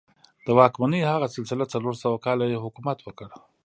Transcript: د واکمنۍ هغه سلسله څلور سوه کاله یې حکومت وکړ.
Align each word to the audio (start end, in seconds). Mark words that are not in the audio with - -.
د 0.45 0.47
واکمنۍ 0.57 1.01
هغه 1.11 1.27
سلسله 1.35 1.63
څلور 1.73 1.93
سوه 2.03 2.17
کاله 2.25 2.45
یې 2.51 2.63
حکومت 2.65 2.97
وکړ. 3.03 3.29